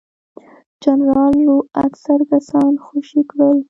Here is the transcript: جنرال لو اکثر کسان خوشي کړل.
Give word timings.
جنرال 0.83 1.33
لو 1.47 1.55
اکثر 1.85 2.19
کسان 2.31 2.71
خوشي 2.85 3.21
کړل. 3.29 3.57